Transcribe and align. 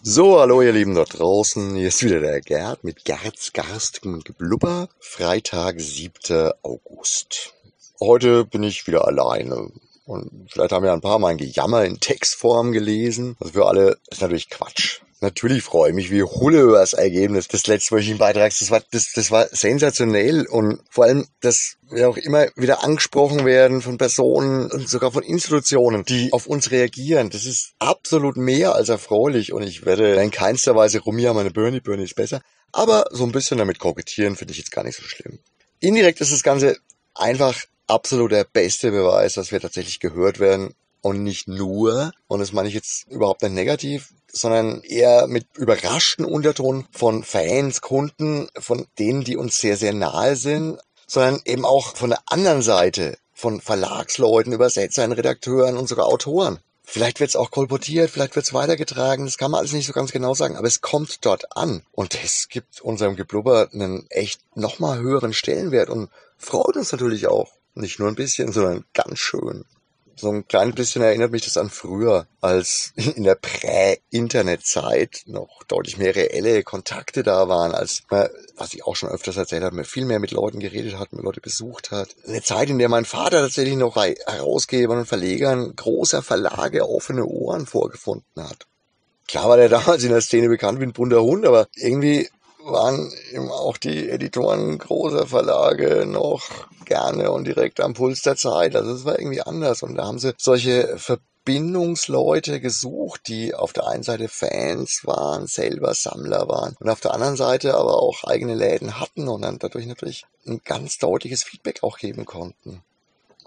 So, 0.00 0.38
hallo 0.38 0.62
ihr 0.62 0.72
Lieben 0.72 0.94
dort 0.94 1.18
draußen. 1.18 1.74
Hier 1.74 1.88
ist 1.88 2.04
wieder 2.04 2.20
der 2.20 2.40
Gerd 2.40 2.84
mit 2.84 3.04
Gerds 3.04 3.52
garstigem 3.52 4.20
Geblubber. 4.20 4.88
Freitag, 5.00 5.80
7. 5.80 6.52
August. 6.62 7.52
Heute 7.98 8.44
bin 8.44 8.62
ich 8.62 8.86
wieder 8.86 9.08
alleine. 9.08 9.72
Und 10.06 10.50
vielleicht 10.52 10.70
haben 10.70 10.84
ja 10.84 10.92
ein 10.92 11.00
paar 11.00 11.18
mein 11.18 11.36
Gejammer 11.36 11.84
in 11.84 11.98
Textform 11.98 12.70
gelesen. 12.70 13.36
Also 13.40 13.54
für 13.54 13.66
alle 13.66 13.98
ist 14.08 14.22
natürlich 14.22 14.50
Quatsch. 14.50 15.00
Natürlich 15.20 15.64
freue 15.64 15.90
ich 15.90 15.96
mich 15.96 16.10
wie 16.12 16.22
Hulle 16.22 16.60
über 16.60 16.78
das 16.78 16.92
Ergebnis 16.92 17.48
des 17.48 17.66
letztwöchigen 17.66 18.18
Beitrags. 18.18 18.60
Das 18.60 18.70
war, 18.70 18.82
das, 18.92 19.12
das 19.12 19.32
war 19.32 19.48
sensationell 19.50 20.46
und 20.46 20.80
vor 20.90 21.04
allem, 21.04 21.26
dass 21.40 21.76
wir 21.90 22.08
auch 22.08 22.16
immer 22.16 22.46
wieder 22.54 22.84
angesprochen 22.84 23.44
werden 23.44 23.82
von 23.82 23.98
Personen 23.98 24.70
und 24.70 24.88
sogar 24.88 25.10
von 25.10 25.24
Institutionen, 25.24 26.04
die 26.04 26.32
auf 26.32 26.46
uns 26.46 26.70
reagieren. 26.70 27.30
Das 27.30 27.46
ist 27.46 27.72
absolut 27.80 28.36
mehr 28.36 28.76
als 28.76 28.90
erfreulich 28.90 29.52
und 29.52 29.62
ich 29.62 29.84
werde 29.84 30.14
in 30.14 30.30
keinster 30.30 30.76
Weise 30.76 31.00
rumjammern, 31.00 31.38
meine 31.38 31.50
Bernie, 31.50 31.80
Bernie 31.80 32.04
ist 32.04 32.14
besser. 32.14 32.40
Aber 32.70 33.06
so 33.10 33.24
ein 33.24 33.32
bisschen 33.32 33.58
damit 33.58 33.80
kokettieren 33.80 34.36
finde 34.36 34.52
ich 34.52 34.58
jetzt 34.58 34.72
gar 34.72 34.84
nicht 34.84 34.96
so 34.96 35.02
schlimm. 35.02 35.40
Indirekt 35.80 36.20
ist 36.20 36.32
das 36.32 36.44
Ganze 36.44 36.76
einfach 37.14 37.60
absolut 37.88 38.30
der 38.30 38.44
beste 38.44 38.92
Beweis, 38.92 39.34
dass 39.34 39.50
wir 39.50 39.60
tatsächlich 39.60 39.98
gehört 39.98 40.38
werden 40.38 40.74
und 41.00 41.22
nicht 41.22 41.48
nur, 41.48 42.12
und 42.26 42.40
das 42.40 42.52
meine 42.52 42.68
ich 42.68 42.74
jetzt 42.74 43.06
überhaupt 43.08 43.42
nicht 43.42 43.52
negativ, 43.52 44.12
sondern 44.30 44.82
eher 44.82 45.26
mit 45.26 45.46
überraschten 45.56 46.24
Unterton 46.24 46.86
von 46.90 47.24
Fans, 47.24 47.80
Kunden, 47.80 48.48
von 48.58 48.86
denen, 48.98 49.24
die 49.24 49.36
uns 49.36 49.58
sehr, 49.58 49.76
sehr 49.76 49.92
nahe 49.92 50.36
sind, 50.36 50.78
sondern 51.06 51.40
eben 51.44 51.64
auch 51.64 51.96
von 51.96 52.10
der 52.10 52.20
anderen 52.26 52.62
Seite, 52.62 53.16
von 53.32 53.60
Verlagsleuten, 53.60 54.52
Übersetzern, 54.52 55.12
Redakteuren 55.12 55.76
und 55.76 55.88
sogar 55.88 56.06
Autoren. 56.06 56.58
Vielleicht 56.84 57.20
wird 57.20 57.30
es 57.30 57.36
auch 57.36 57.50
kolportiert, 57.50 58.10
vielleicht 58.10 58.34
wird 58.34 58.46
es 58.46 58.54
weitergetragen, 58.54 59.26
das 59.26 59.36
kann 59.36 59.50
man 59.50 59.58
alles 59.58 59.72
nicht 59.72 59.86
so 59.86 59.92
ganz 59.92 60.10
genau 60.10 60.32
sagen, 60.34 60.56
aber 60.56 60.66
es 60.66 60.80
kommt 60.80 61.24
dort 61.24 61.54
an. 61.56 61.82
Und 61.92 62.14
das 62.14 62.48
gibt 62.48 62.80
unserem 62.80 63.14
Geblubber 63.14 63.68
einen 63.72 64.06
echt 64.10 64.40
nochmal 64.54 64.98
höheren 64.98 65.34
Stellenwert 65.34 65.90
und 65.90 66.10
freut 66.38 66.76
uns 66.76 66.92
natürlich 66.92 67.26
auch. 67.26 67.52
Nicht 67.74 67.98
nur 67.98 68.08
ein 68.08 68.14
bisschen, 68.14 68.52
sondern 68.52 68.84
ganz 68.94 69.18
schön 69.18 69.64
so 70.18 70.30
ein 70.30 70.46
kleines 70.46 70.74
bisschen 70.74 71.02
erinnert 71.02 71.30
mich 71.30 71.44
das 71.44 71.56
an 71.56 71.70
früher, 71.70 72.26
als 72.40 72.92
in 72.96 73.24
der 73.24 73.36
Prä-Internet-Zeit 73.36 75.22
noch 75.26 75.62
deutlich 75.68 75.98
mehr 75.98 76.14
reelle 76.14 76.62
Kontakte 76.62 77.22
da 77.22 77.48
waren, 77.48 77.72
als 77.72 78.02
man, 78.10 78.28
was 78.56 78.74
ich 78.74 78.84
auch 78.84 78.96
schon 78.96 79.10
öfters 79.10 79.36
erzählt 79.36 79.62
habe, 79.62 79.76
man 79.76 79.84
viel 79.84 80.04
mehr 80.04 80.18
mit 80.18 80.30
Leuten 80.30 80.60
geredet 80.60 80.98
hat, 80.98 81.12
mit 81.12 81.22
Leute 81.24 81.40
besucht 81.40 81.90
hat. 81.90 82.16
Eine 82.26 82.42
Zeit, 82.42 82.70
in 82.70 82.78
der 82.78 82.88
mein 82.88 83.04
Vater 83.04 83.40
tatsächlich 83.40 83.76
noch 83.76 83.94
bei 83.94 84.16
Herausgebern 84.26 84.98
und 84.98 85.06
Verlegern 85.06 85.74
großer 85.74 86.22
Verlage 86.22 86.88
offene 86.88 87.24
Ohren 87.24 87.66
vorgefunden 87.66 88.24
hat. 88.42 88.66
Klar 89.26 89.48
war 89.48 89.56
der 89.56 89.68
damals 89.68 90.02
in 90.02 90.10
der 90.10 90.20
Szene 90.20 90.48
bekannt 90.48 90.80
wie 90.80 90.84
ein 90.84 90.92
bunter 90.92 91.22
Hund, 91.22 91.46
aber 91.46 91.68
irgendwie 91.74 92.28
waren 92.64 93.12
eben 93.32 93.50
auch 93.50 93.78
die 93.78 94.08
Editoren 94.10 94.78
großer 94.78 95.26
Verlage 95.26 96.06
noch 96.06 96.68
gerne 96.88 97.30
und 97.30 97.44
direkt 97.44 97.80
am 97.80 97.94
Puls 97.94 98.22
der 98.22 98.36
Zeit. 98.36 98.74
Also 98.74 98.92
es 98.92 99.04
war 99.04 99.18
irgendwie 99.18 99.42
anders 99.42 99.82
und 99.82 99.94
da 99.94 100.06
haben 100.06 100.18
sie 100.18 100.34
solche 100.38 100.98
Verbindungsleute 100.98 102.60
gesucht, 102.60 103.28
die 103.28 103.54
auf 103.54 103.72
der 103.72 103.86
einen 103.86 104.02
Seite 104.02 104.28
Fans 104.28 105.02
waren, 105.04 105.46
selber 105.46 105.94
Sammler 105.94 106.48
waren 106.48 106.76
und 106.80 106.90
auf 106.90 107.00
der 107.00 107.14
anderen 107.14 107.36
Seite 107.36 107.76
aber 107.76 108.02
auch 108.02 108.24
eigene 108.24 108.54
Läden 108.54 108.98
hatten 108.98 109.28
und 109.28 109.42
dann 109.42 109.58
dadurch 109.58 109.86
natürlich 109.86 110.24
ein 110.46 110.60
ganz 110.64 110.98
deutliches 110.98 111.44
Feedback 111.44 111.82
auch 111.82 111.98
geben 111.98 112.26
konnten. 112.26 112.82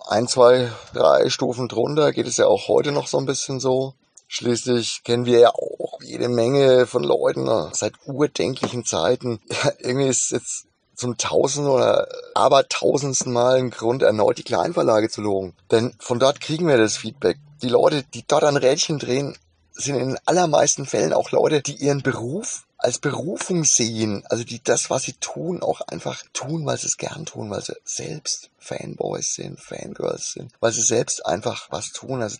Ein, 0.07 0.27
zwei, 0.27 0.71
drei 0.93 1.29
Stufen 1.29 1.67
drunter 1.67 2.11
geht 2.11 2.27
es 2.27 2.37
ja 2.37 2.47
auch 2.47 2.67
heute 2.67 2.91
noch 2.91 3.07
so 3.07 3.17
ein 3.17 3.25
bisschen 3.25 3.59
so. 3.59 3.93
Schließlich 4.27 5.03
kennen 5.03 5.25
wir 5.25 5.39
ja 5.39 5.49
auch 5.49 5.99
jede 6.01 6.29
Menge 6.29 6.87
von 6.87 7.03
Leuten 7.03 7.49
seit 7.73 7.93
urdenklichen 8.05 8.85
Zeiten. 8.85 9.41
Ja, 9.49 9.71
irgendwie 9.79 10.07
ist 10.07 10.31
jetzt 10.31 10.65
zum 11.01 11.17
tausend 11.17 11.67
oder 11.67 12.07
aber 12.35 12.69
tausendsten 12.69 13.33
Mal 13.33 13.57
ein 13.57 13.71
Grund, 13.71 14.03
erneut 14.03 14.37
die 14.37 14.43
Kleinverlage 14.43 15.09
zu 15.09 15.21
loben. 15.21 15.53
Denn 15.71 15.93
von 15.99 16.19
dort 16.19 16.39
kriegen 16.39 16.67
wir 16.67 16.77
das 16.77 16.97
Feedback. 16.97 17.37
Die 17.61 17.69
Leute, 17.69 18.03
die 18.13 18.23
dort 18.25 18.43
an 18.43 18.55
Rädchen 18.55 18.99
drehen, 18.99 19.35
sind 19.71 19.95
in 19.95 20.09
den 20.09 20.19
allermeisten 20.25 20.85
Fällen 20.85 21.13
auch 21.13 21.31
Leute, 21.31 21.61
die 21.61 21.75
ihren 21.75 22.03
Beruf 22.03 22.65
als 22.77 22.99
Berufung 22.99 23.63
sehen, 23.63 24.23
also 24.29 24.43
die 24.43 24.63
das, 24.63 24.89
was 24.89 25.03
sie 25.03 25.13
tun, 25.13 25.61
auch 25.61 25.81
einfach 25.81 26.23
tun, 26.33 26.65
weil 26.65 26.77
sie 26.77 26.87
es 26.87 26.97
gern 26.97 27.25
tun, 27.25 27.49
weil 27.49 27.61
sie 27.61 27.75
selbst 27.83 28.49
Fanboys 28.57 29.35
sind, 29.35 29.59
Fangirls 29.59 30.33
sind, 30.33 30.51
weil 30.59 30.71
sie 30.71 30.81
selbst 30.81 31.25
einfach 31.25 31.67
was 31.71 31.91
tun, 31.91 32.21
also 32.21 32.37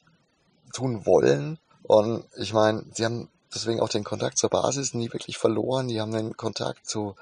tun 0.73 1.05
wollen 1.05 1.59
und 1.83 2.23
ich 2.37 2.53
meine, 2.53 2.85
sie 2.93 3.05
haben 3.05 3.29
deswegen 3.53 3.81
auch 3.81 3.89
den 3.89 4.03
Kontakt 4.03 4.37
zur 4.37 4.49
Basis 4.49 4.93
nie 4.93 5.11
wirklich 5.11 5.37
verloren. 5.37 5.87
Die 5.87 5.99
haben 5.99 6.11
den 6.11 6.37
Kontakt 6.37 6.87
zu 6.87 7.15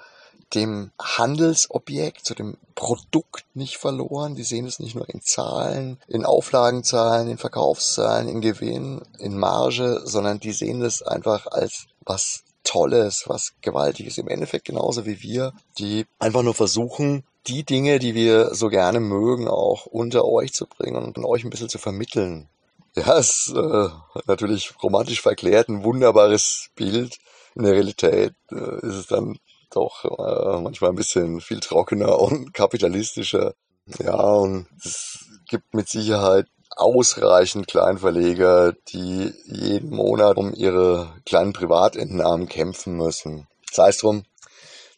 dem 0.56 0.92
Handelsobjekt, 1.00 2.26
zu 2.26 2.34
dem 2.34 2.58
Produkt 2.76 3.46
nicht 3.54 3.78
verloren. 3.78 4.36
Die 4.36 4.44
sehen 4.44 4.66
es 4.66 4.80
nicht 4.80 4.96
nur 4.96 5.10
in 5.10 5.22
Zahlen, 5.22 6.00
in 6.08 6.26
Auflagenzahlen, 6.26 7.30
in 7.30 7.38
Verkaufszahlen, 7.38 8.28
in 8.28 8.42
Gewinn, 8.42 9.02
in 9.20 9.38
Marge, 9.38 10.02
sondern 10.06 10.40
die 10.40 10.54
sehen 10.54 10.82
es 10.82 11.02
einfach 11.02 11.48
als 11.48 11.86
was 12.06 12.44
Tolles, 12.64 13.24
was 13.28 13.54
Gewaltiges. 13.62 14.18
Im 14.18 14.28
Endeffekt 14.28 14.66
genauso 14.66 15.06
wie 15.06 15.22
wir, 15.22 15.54
die 15.78 16.06
einfach 16.20 16.44
nur 16.44 16.54
versuchen, 16.54 17.24
die 17.48 17.64
Dinge, 17.64 18.00
die 18.00 18.16
wir 18.16 18.54
so 18.54 18.70
gerne 18.70 19.00
mögen, 19.00 19.48
auch 19.48 19.86
unter 19.86 20.26
euch 20.26 20.54
zu 20.54 20.68
bringen 20.68 20.96
und 21.16 21.18
euch 21.26 21.44
ein 21.44 21.50
bisschen 21.50 21.70
zu 21.70 21.78
vermitteln. 21.78 22.48
Ja, 22.96 23.18
es 23.18 23.48
ist 23.48 23.56
äh, 23.56 23.90
natürlich 24.26 24.74
romantisch 24.82 25.22
verklärt, 25.22 25.70
ein 25.70 25.84
wunderbares 25.84 26.70
Bild. 26.76 27.18
In 27.56 27.64
der 27.64 27.74
Realität 27.74 28.34
äh, 28.52 28.88
ist 28.88 28.96
es 28.96 29.08
dann 29.08 29.38
doch 29.72 30.06
äh, 30.06 30.62
manchmal 30.62 30.92
ein 30.92 30.96
bisschen 30.96 31.42
viel 31.42 31.60
trockener 31.60 32.20
und 32.20 32.54
kapitalistischer. 32.54 33.54
Ja, 34.00 34.16
und 34.16 34.68
es 34.84 35.26
gibt 35.48 35.74
mit 35.74 35.90
Sicherheit 35.90 36.48
ausreichend 36.76 37.68
Kleinverleger, 37.68 38.74
die 38.90 39.34
jeden 39.46 39.90
Monat 39.90 40.38
um 40.38 40.54
ihre 40.54 41.14
kleinen 41.26 41.54
Privatentnahmen 41.54 42.48
kämpfen 42.48 42.96
müssen. 42.96 43.48
Sei 43.72 43.90
es 43.90 43.98
drum, 43.98 44.24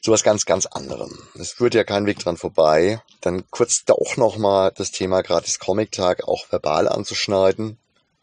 zu 0.01 0.11
was 0.11 0.23
ganz, 0.23 0.45
ganz 0.45 0.65
anderem. 0.65 1.11
Es 1.35 1.51
führt 1.51 1.73
ja 1.73 1.83
kein 1.83 2.05
Weg 2.05 2.19
dran 2.19 2.37
vorbei. 2.37 3.01
Dann 3.21 3.43
kurz 3.51 3.83
doch 3.85 4.17
nochmal 4.17 4.71
das 4.75 4.91
Thema 4.91 5.21
Gratis 5.21 5.59
Comic 5.59 5.91
Tag 5.91 6.27
auch 6.27 6.51
verbal 6.51 6.87
anzuschneiden. 6.87 7.77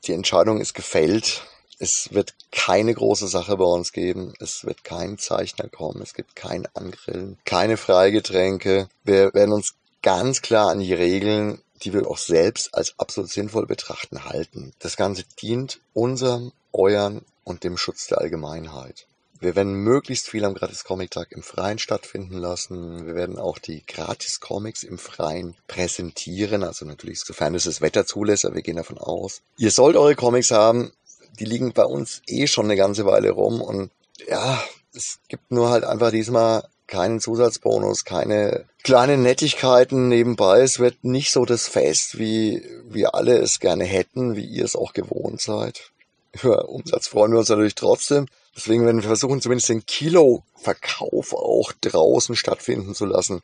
Die 0.05 0.13
Entscheidung 0.13 0.61
ist 0.61 0.75
gefällt. 0.75 1.43
Es 1.79 2.13
wird 2.13 2.35
keine 2.51 2.93
große 2.93 3.29
Sache 3.29 3.57
bei 3.57 3.65
uns 3.65 3.93
geben. 3.93 4.35
Es 4.41 4.65
wird 4.65 4.85
kein 4.85 5.19
Zeichner 5.19 5.69
kommen. 5.69 6.03
Es 6.03 6.15
gibt 6.15 6.35
kein 6.35 6.67
Angrillen, 6.75 7.39
keine 7.45 7.77
Freigetränke. 7.77 8.89
Wir 9.05 9.33
werden 9.33 9.53
uns 9.53 9.75
ganz 10.03 10.43
klar 10.43 10.71
an 10.71 10.81
die 10.81 10.95
Regeln, 10.95 11.61
die 11.83 11.93
wir 11.93 12.09
auch 12.09 12.19
selbst 12.19 12.75
als 12.75 12.95
absolut 12.99 13.31
sinnvoll 13.31 13.67
betrachten, 13.67 14.25
halten. 14.25 14.73
Das 14.81 14.97
Ganze 14.97 15.25
dient 15.41 15.81
unserem, 15.95 16.53
euren 16.73 17.25
und 17.45 17.65
dem 17.65 17.77
Schutz 17.77 18.09
der 18.09 18.19
Allgemeinheit. 18.19 19.07
Wir 19.41 19.55
werden 19.55 19.73
möglichst 19.73 20.29
viel 20.29 20.45
am 20.45 20.55
Gratis 20.55 20.83
Comic 20.83 21.13
Tag 21.13 21.31
im 21.31 21.45
Freien 21.45 21.79
stattfinden 21.79 22.39
lassen. 22.39 23.07
Wir 23.07 23.15
werden 23.15 23.39
auch 23.39 23.59
die 23.59 23.85
Gratis 23.87 24.41
Comics 24.41 24.83
im 24.83 24.99
Freien 24.99 25.55
präsentieren. 25.69 26.65
Also 26.65 26.85
natürlich, 26.85 27.21
sofern 27.21 27.55
es 27.55 27.65
das 27.65 27.81
Wetter 27.81 28.05
zulässt, 28.05 28.45
aber 28.45 28.57
wir 28.57 28.63
gehen 28.63 28.77
davon 28.77 28.99
aus. 28.99 29.43
Ihr 29.57 29.71
sollt 29.71 29.95
eure 29.95 30.17
Comics 30.17 30.51
haben. 30.51 30.91
Die 31.39 31.45
liegen 31.45 31.73
bei 31.73 31.85
uns 31.85 32.23
eh 32.27 32.47
schon 32.47 32.67
eine 32.67 32.77
ganze 32.77 33.07
Weile 33.07 33.31
rum 33.31 33.61
und 33.61 33.91
ja, 34.27 34.63
es 34.95 35.21
gibt 35.29 35.51
nur 35.51 35.71
halt 35.71 35.85
einfach 35.85 36.11
diesmal 36.11 36.65
keinen 36.87 37.21
Zusatzbonus, 37.21 38.05
keine 38.05 38.65
kleinen 38.83 39.23
Nettigkeiten 39.23 40.09
nebenbei. 40.09 40.61
Es 40.63 40.79
wird 40.79 41.05
nicht 41.05 41.31
so 41.31 41.45
das 41.45 41.69
Fest, 41.69 42.19
wie 42.19 42.65
wir 42.89 43.15
alle 43.15 43.39
es 43.39 43.61
gerne 43.61 43.85
hätten, 43.85 44.35
wie 44.35 44.47
ihr 44.47 44.65
es 44.65 44.75
auch 44.75 44.95
gewohnt 44.95 45.41
seid. 45.41 45.91
Über 46.33 46.69
Umsatz 46.69 47.07
freuen 47.07 47.33
wir 47.33 47.39
uns 47.39 47.49
natürlich 47.49 47.75
trotzdem. 47.75 48.27
Deswegen 48.57 48.85
werden 48.85 49.03
wir 49.03 49.09
versuchen, 49.09 49.41
zumindest 49.41 49.69
den 49.69 49.87
Kilo-Verkauf 49.87 51.33
auch 51.33 51.73
draußen 51.81 52.35
stattfinden 52.35 52.95
zu 52.95 53.05
lassen. 53.05 53.43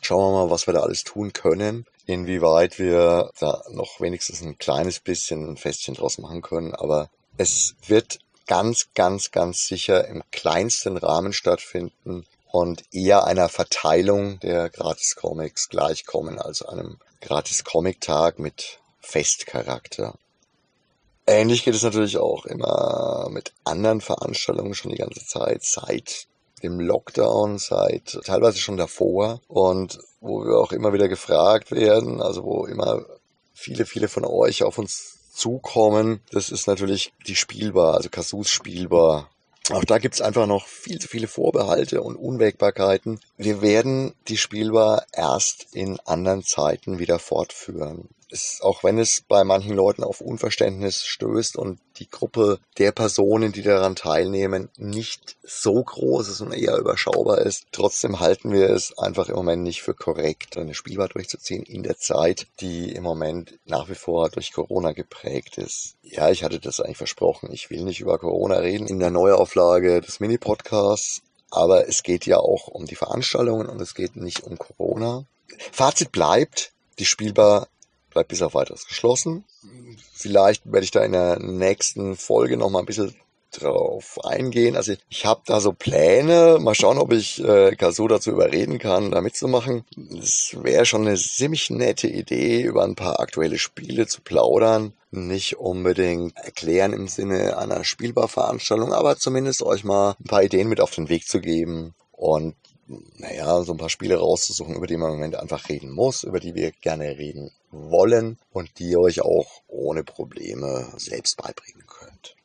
Schauen 0.00 0.32
wir 0.32 0.44
mal, 0.44 0.50
was 0.50 0.66
wir 0.66 0.74
da 0.74 0.80
alles 0.80 1.04
tun 1.04 1.32
können. 1.32 1.86
Inwieweit 2.06 2.78
wir 2.78 3.30
da 3.40 3.62
noch 3.70 4.00
wenigstens 4.00 4.42
ein 4.42 4.58
kleines 4.58 5.00
bisschen 5.00 5.48
ein 5.48 5.56
Festchen 5.56 5.94
draus 5.94 6.18
machen 6.18 6.42
können. 6.42 6.74
Aber 6.74 7.10
es 7.36 7.74
wird 7.86 8.18
ganz, 8.46 8.88
ganz, 8.94 9.30
ganz 9.30 9.66
sicher 9.66 10.06
im 10.06 10.22
kleinsten 10.30 10.96
Rahmen 10.96 11.32
stattfinden 11.32 12.26
und 12.50 12.84
eher 12.92 13.24
einer 13.24 13.48
Verteilung 13.48 14.38
der 14.40 14.70
Gratis-Comics 14.70 15.68
gleichkommen 15.68 16.38
als 16.38 16.62
einem 16.62 16.98
Gratis-Comic-Tag 17.20 18.38
mit 18.38 18.78
Festcharakter. 19.00 20.14
Ähnlich 21.26 21.64
geht 21.64 21.74
es 21.74 21.82
natürlich 21.82 22.18
auch 22.18 22.44
immer 22.44 23.28
mit 23.30 23.52
anderen 23.64 24.00
Veranstaltungen 24.00 24.74
schon 24.74 24.92
die 24.92 24.98
ganze 24.98 25.26
Zeit, 25.26 25.64
seit 25.64 26.26
dem 26.62 26.78
Lockdown, 26.80 27.58
seit 27.58 28.20
teilweise 28.24 28.58
schon 28.58 28.76
davor 28.76 29.40
und 29.48 29.98
wo 30.20 30.44
wir 30.44 30.58
auch 30.58 30.72
immer 30.72 30.92
wieder 30.92 31.08
gefragt 31.08 31.70
werden, 31.70 32.22
also 32.22 32.44
wo 32.44 32.66
immer 32.66 33.04
viele, 33.54 33.86
viele 33.86 34.08
von 34.08 34.24
euch 34.24 34.62
auf 34.62 34.78
uns 34.78 35.23
zukommen. 35.34 36.20
Das 36.30 36.50
ist 36.50 36.66
natürlich 36.66 37.12
die 37.26 37.36
Spielbar, 37.36 37.94
also 37.94 38.08
Kasus 38.08 38.48
Spielbar. 38.50 39.30
Auch 39.70 39.84
da 39.84 39.98
gibt's 39.98 40.20
einfach 40.20 40.46
noch 40.46 40.66
viel 40.66 41.00
zu 41.00 41.08
viele 41.08 41.26
Vorbehalte 41.26 42.02
und 42.02 42.16
Unwägbarkeiten. 42.16 43.20
Wir 43.38 43.62
werden 43.62 44.14
die 44.28 44.36
Spielbar 44.36 45.06
erst 45.12 45.68
in 45.72 45.98
anderen 46.00 46.44
Zeiten 46.44 46.98
wieder 46.98 47.18
fortführen 47.18 48.08
es, 48.30 48.60
auch 48.62 48.84
wenn 48.84 48.98
es 48.98 49.22
bei 49.26 49.44
manchen 49.44 49.74
Leuten 49.74 50.04
auf 50.04 50.20
Unverständnis 50.20 51.04
stößt 51.04 51.56
und 51.56 51.78
die 51.98 52.10
Gruppe 52.10 52.58
der 52.78 52.92
Personen, 52.92 53.52
die 53.52 53.62
daran 53.62 53.96
teilnehmen, 53.96 54.68
nicht 54.76 55.36
so 55.42 55.82
groß 55.82 56.28
ist 56.28 56.40
und 56.40 56.52
eher 56.52 56.76
überschaubar 56.76 57.38
ist, 57.38 57.66
trotzdem 57.72 58.20
halten 58.20 58.52
wir 58.52 58.70
es 58.70 58.98
einfach 58.98 59.28
im 59.28 59.36
Moment 59.36 59.62
nicht 59.62 59.82
für 59.82 59.94
korrekt, 59.94 60.56
eine 60.56 60.74
Spielbar 60.74 61.08
durchzuziehen 61.08 61.62
in 61.62 61.82
der 61.82 61.98
Zeit, 61.98 62.46
die 62.60 62.92
im 62.92 63.02
Moment 63.02 63.58
nach 63.64 63.88
wie 63.88 63.94
vor 63.94 64.28
durch 64.30 64.52
Corona 64.52 64.92
geprägt 64.92 65.58
ist. 65.58 65.94
Ja, 66.02 66.30
ich 66.30 66.42
hatte 66.42 66.60
das 66.60 66.80
eigentlich 66.80 66.98
versprochen. 66.98 67.50
Ich 67.52 67.70
will 67.70 67.82
nicht 67.82 68.00
über 68.00 68.18
Corona 68.18 68.56
reden 68.56 68.86
in 68.86 68.98
der 68.98 69.10
Neuauflage 69.10 70.00
des 70.00 70.20
Mini-Podcasts. 70.20 71.22
Aber 71.50 71.88
es 71.88 72.02
geht 72.02 72.26
ja 72.26 72.38
auch 72.38 72.66
um 72.66 72.84
die 72.84 72.96
Veranstaltungen 72.96 73.68
und 73.68 73.80
es 73.80 73.94
geht 73.94 74.16
nicht 74.16 74.42
um 74.42 74.58
Corona. 74.58 75.24
Fazit 75.70 76.10
bleibt, 76.10 76.72
die 76.98 77.04
Spielbar 77.04 77.68
bleibt 78.14 78.28
bis 78.28 78.42
auf 78.42 78.54
weiteres 78.54 78.86
geschlossen. 78.86 79.44
Vielleicht 80.12 80.64
werde 80.64 80.84
ich 80.84 80.90
da 80.90 81.04
in 81.04 81.12
der 81.12 81.38
nächsten 81.38 82.16
Folge 82.16 82.56
noch 82.56 82.70
mal 82.70 82.80
ein 82.80 82.86
bisschen 82.86 83.14
drauf 83.60 84.18
eingehen. 84.24 84.76
Also 84.76 84.94
ich 85.08 85.26
habe 85.26 85.42
da 85.46 85.60
so 85.60 85.72
Pläne. 85.72 86.58
Mal 86.60 86.74
schauen, 86.74 86.98
ob 86.98 87.12
ich 87.12 87.42
äh, 87.42 87.74
Kasu 87.76 88.08
dazu 88.08 88.30
überreden 88.30 88.78
kann, 88.78 89.10
da 89.10 89.20
mitzumachen. 89.20 89.84
Es 90.20 90.56
wäre 90.60 90.86
schon 90.86 91.06
eine 91.06 91.16
ziemlich 91.16 91.70
nette 91.70 92.08
Idee, 92.08 92.62
über 92.62 92.84
ein 92.84 92.96
paar 92.96 93.20
aktuelle 93.20 93.58
Spiele 93.58 94.06
zu 94.06 94.22
plaudern. 94.22 94.92
Nicht 95.10 95.58
unbedingt 95.58 96.36
erklären 96.38 96.92
im 96.92 97.06
Sinne 97.06 97.56
einer 97.56 97.84
Spielbarveranstaltung, 97.84 98.92
aber 98.92 99.16
zumindest 99.16 99.62
euch 99.62 99.84
mal 99.84 100.16
ein 100.20 100.24
paar 100.24 100.42
Ideen 100.42 100.68
mit 100.68 100.80
auf 100.80 100.90
den 100.90 101.08
Weg 101.08 101.26
zu 101.26 101.40
geben. 101.40 101.94
Und 102.10 102.56
naja, 103.16 103.62
so 103.62 103.72
ein 103.72 103.78
paar 103.78 103.90
Spiele 103.90 104.16
rauszusuchen, 104.16 104.74
über 104.74 104.86
die 104.86 104.96
man 104.96 105.10
im 105.10 105.16
Moment 105.16 105.36
einfach 105.36 105.68
reden 105.68 105.90
muss, 105.90 106.22
über 106.22 106.40
die 106.40 106.54
wir 106.54 106.72
gerne 106.72 107.18
reden 107.18 107.50
wollen 107.70 108.38
und 108.52 108.78
die 108.78 108.90
ihr 108.90 109.00
euch 109.00 109.22
auch 109.22 109.62
ohne 109.68 110.04
Probleme 110.04 110.92
selbst 110.96 111.36
beibringen 111.36 111.86
könnt. 111.86 112.36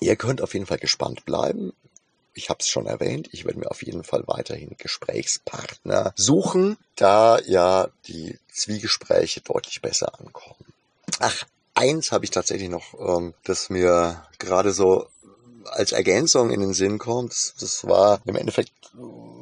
Ihr 0.00 0.16
könnt 0.16 0.42
auf 0.42 0.54
jeden 0.54 0.66
Fall 0.66 0.78
gespannt 0.78 1.24
bleiben. 1.24 1.72
Ich 2.34 2.50
habe 2.50 2.58
es 2.60 2.68
schon 2.68 2.86
erwähnt, 2.86 3.28
ich 3.32 3.44
werde 3.44 3.60
mir 3.60 3.70
auf 3.70 3.82
jeden 3.84 4.02
Fall 4.02 4.24
weiterhin 4.26 4.74
Gesprächspartner 4.76 6.12
suchen, 6.16 6.76
da 6.96 7.38
ja 7.46 7.88
die 8.08 8.38
Zwiegespräche 8.52 9.40
deutlich 9.40 9.80
besser 9.80 10.18
ankommen. 10.18 10.72
Ach, 11.20 11.44
eins 11.74 12.10
habe 12.10 12.24
ich 12.24 12.32
tatsächlich 12.32 12.70
noch, 12.70 12.94
ähm, 12.98 13.34
das 13.44 13.70
mir 13.70 14.26
gerade 14.38 14.72
so 14.72 15.08
als 15.70 15.92
Ergänzung 15.92 16.50
in 16.50 16.60
den 16.60 16.74
Sinn 16.74 16.98
kommt. 16.98 17.54
Das 17.60 17.86
war 17.86 18.20
im 18.24 18.36
Endeffekt 18.36 18.72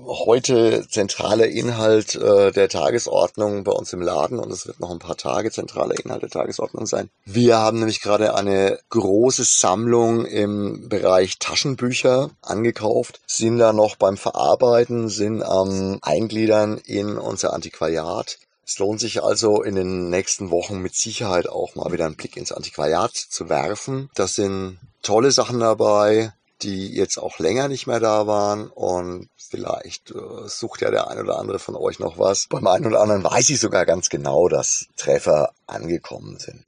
heute 0.06 0.86
zentraler 0.88 1.46
Inhalt 1.46 2.14
äh, 2.14 2.52
der 2.52 2.68
Tagesordnung 2.68 3.64
bei 3.64 3.72
uns 3.72 3.92
im 3.92 4.00
Laden 4.00 4.38
und 4.38 4.50
es 4.50 4.66
wird 4.66 4.80
noch 4.80 4.90
ein 4.90 4.98
paar 4.98 5.16
Tage 5.16 5.50
zentraler 5.50 5.98
Inhalt 6.02 6.22
der 6.22 6.30
Tagesordnung 6.30 6.86
sein. 6.86 7.10
Wir 7.24 7.58
haben 7.58 7.78
nämlich 7.78 8.00
gerade 8.00 8.34
eine 8.34 8.78
große 8.90 9.44
Sammlung 9.44 10.24
im 10.24 10.88
Bereich 10.88 11.38
Taschenbücher 11.38 12.30
angekauft, 12.40 13.20
sind 13.26 13.58
da 13.58 13.72
noch 13.72 13.96
beim 13.96 14.16
Verarbeiten, 14.16 15.08
sind 15.08 15.42
am 15.42 15.98
Eingliedern 16.02 16.78
in 16.78 17.18
unser 17.18 17.52
Antiquariat. 17.52 18.38
Es 18.66 18.78
lohnt 18.78 19.00
sich 19.00 19.22
also 19.22 19.62
in 19.62 19.74
den 19.74 20.08
nächsten 20.08 20.50
Wochen 20.50 20.78
mit 20.78 20.94
Sicherheit 20.94 21.48
auch 21.48 21.74
mal 21.74 21.92
wieder 21.92 22.06
einen 22.06 22.16
Blick 22.16 22.36
ins 22.36 22.52
Antiquariat 22.52 23.14
zu 23.14 23.48
werfen. 23.48 24.10
Das 24.14 24.34
sind 24.34 24.78
tolle 25.02 25.32
Sachen 25.32 25.60
dabei, 25.60 26.32
die 26.62 26.94
jetzt 26.94 27.18
auch 27.18 27.38
länger 27.38 27.68
nicht 27.68 27.86
mehr 27.86 28.00
da 28.00 28.26
waren 28.26 28.68
und 28.68 29.28
vielleicht 29.36 30.12
äh, 30.12 30.46
sucht 30.46 30.80
ja 30.80 30.90
der 30.90 31.08
ein 31.08 31.18
oder 31.18 31.38
andere 31.38 31.58
von 31.58 31.74
euch 31.74 31.98
noch 31.98 32.18
was. 32.18 32.46
Beim 32.48 32.66
einen 32.66 32.86
oder 32.86 33.00
anderen 33.00 33.24
weiß 33.24 33.50
ich 33.50 33.60
sogar 33.60 33.84
ganz 33.84 34.08
genau, 34.08 34.48
dass 34.48 34.86
Treffer 34.96 35.52
angekommen 35.66 36.38
sind. 36.38 36.64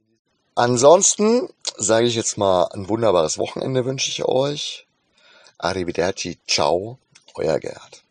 Ansonsten 0.56 1.48
sage 1.76 2.06
ich 2.06 2.14
jetzt 2.14 2.36
mal 2.38 2.64
ein 2.72 2.88
wunderbares 2.88 3.38
Wochenende 3.38 3.84
wünsche 3.84 4.10
ich 4.10 4.24
euch. 4.24 4.86
Arrivederci, 5.58 6.38
ciao, 6.46 6.98
euer 7.34 7.58
Gerd. 7.58 8.02